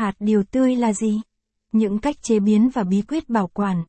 [0.00, 1.20] Hạt điều tươi là gì?
[1.72, 3.84] Những cách chế biến và bí quyết bảo quản.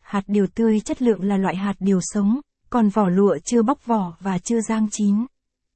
[0.00, 3.86] Hạt điều tươi chất lượng là loại hạt điều sống, còn vỏ lụa chưa bóc
[3.86, 5.26] vỏ và chưa rang chín.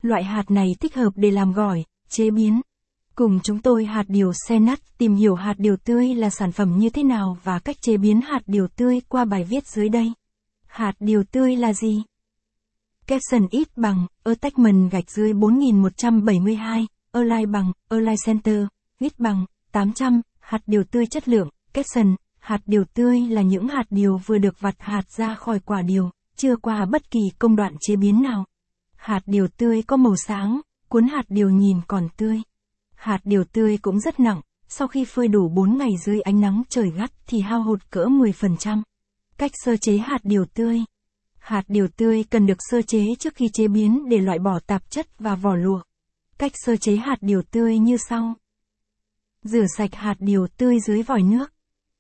[0.03, 2.61] Loại hạt này thích hợp để làm gỏi, chế biến.
[3.15, 6.79] Cùng chúng tôi hạt điều xe nắt tìm hiểu hạt điều tươi là sản phẩm
[6.79, 10.13] như thế nào và cách chế biến hạt điều tươi qua bài viết dưới đây.
[10.67, 12.03] Hạt điều tươi là gì?
[13.07, 18.67] Capson ít bằng, attachment gạch dưới 4172, align bằng, align center,
[18.99, 23.85] ít bằng, 800, hạt điều tươi chất lượng, Capson, hạt điều tươi là những hạt
[23.91, 27.77] điều vừa được vặt hạt ra khỏi quả điều, chưa qua bất kỳ công đoạn
[27.81, 28.45] chế biến nào.
[28.97, 32.43] Hạt điều tươi có màu sáng, cuốn hạt điều nhìn còn tươi.
[32.95, 36.63] Hạt điều tươi cũng rất nặng, sau khi phơi đủ 4 ngày dưới ánh nắng
[36.69, 38.83] trời gắt thì hao hụt cỡ 10%.
[39.39, 40.85] Cách sơ chế hạt điều tươi
[41.39, 44.91] Hạt điều tươi cần được sơ chế trước khi chế biến để loại bỏ tạp
[44.91, 45.81] chất và vỏ lụa.
[46.39, 48.35] Cách sơ chế hạt điều tươi như sau.
[49.45, 51.53] Rửa sạch hạt điều tươi dưới vòi nước.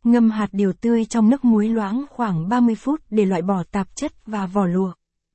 [0.05, 3.96] Ngâm hạt điều tươi trong nước muối loãng khoảng 30 phút để loại bỏ tạp
[3.96, 4.93] chất và vỏ lụa.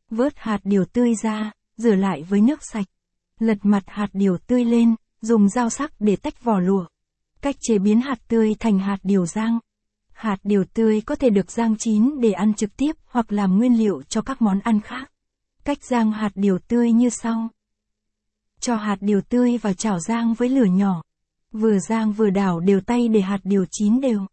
[0.09, 2.86] Vớt hạt điều tươi ra, rửa lại với nước sạch.
[3.39, 6.86] Lật mặt hạt điều tươi lên, dùng dao sắc để tách vỏ lụa.
[7.41, 9.59] Cách chế biến hạt tươi thành hạt điều rang.
[10.11, 13.77] Hạt điều tươi có thể được rang chín để ăn trực tiếp hoặc làm nguyên
[13.77, 15.11] liệu cho các món ăn khác.
[15.64, 17.49] Cách rang hạt điều tươi như sau.
[18.59, 21.02] Cho hạt điều tươi vào chảo rang với lửa nhỏ.
[21.52, 24.26] Vừa rang vừa đảo đều tay để hạt điều chín đều.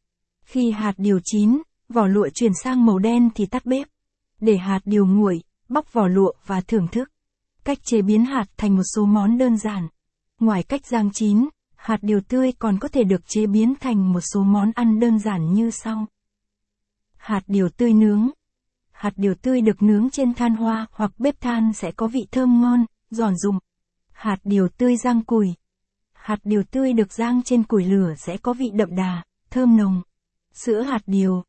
[0.44, 3.88] Khi hạt điều chín, vỏ lụa chuyển sang màu đen thì tắt bếp.
[4.40, 7.10] Để hạt điều nguội, bóc vỏ lụa và thưởng thức.
[7.64, 9.88] Cách chế biến hạt thành một số món đơn giản.
[10.40, 14.20] Ngoài cách rang chín, hạt điều tươi còn có thể được chế biến thành một
[14.20, 16.06] số món ăn đơn giản như sau.
[17.16, 18.30] Hạt điều tươi nướng.
[18.92, 22.60] Hạt điều tươi được nướng trên than hoa hoặc bếp than sẽ có vị thơm
[22.60, 23.58] ngon, giòn rụm.
[24.12, 25.54] Hạt điều tươi rang củi.
[26.24, 30.02] Hạt điều tươi được rang trên củi lửa sẽ có vị đậm đà, thơm nồng.
[30.52, 31.42] Sữa hạt điều.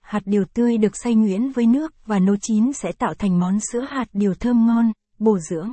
[0.00, 3.58] Hạt điều tươi được xay nhuyễn với nước và nấu chín sẽ tạo thành món
[3.72, 5.72] sữa hạt điều thơm ngon, bổ dưỡng.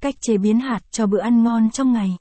[0.00, 2.16] Cách chế biến hạt cho bữa ăn ngon trong ngày.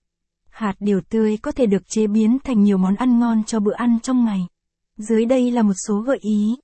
[0.49, 3.75] Hạt điều tươi có thể được chế biến thành nhiều món ăn ngon cho bữa
[3.75, 4.47] ăn trong ngày.
[4.97, 6.55] Dưới đây là một số gợi ý.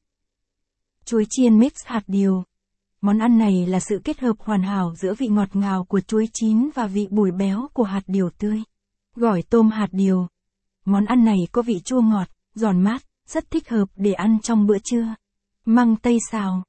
[1.06, 2.44] Chuối chiên mix hạt điều.
[3.02, 6.30] Món ăn này là sự kết hợp hoàn hảo giữa vị ngọt ngào của chuối
[6.34, 8.63] chín và vị bùi béo của hạt điều tươi.
[9.16, 10.28] Gỏi tôm hạt điều.
[10.86, 14.68] Món ăn này có vị chua ngọt, giòn mát, rất thích hợp để ăn trong
[14.68, 15.16] bữa trưa.
[15.66, 16.64] Măng tây xào.